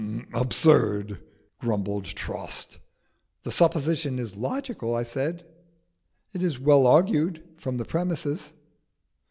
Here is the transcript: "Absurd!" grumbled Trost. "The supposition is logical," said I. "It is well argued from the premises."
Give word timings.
"Absurd!" 0.33 1.19
grumbled 1.59 2.05
Trost. 2.05 2.79
"The 3.43 3.51
supposition 3.51 4.17
is 4.17 4.35
logical," 4.35 4.99
said 5.05 5.43
I. 5.47 6.37
"It 6.37 6.41
is 6.41 6.57
well 6.59 6.87
argued 6.87 7.47
from 7.59 7.77
the 7.77 7.85
premises." 7.85 8.51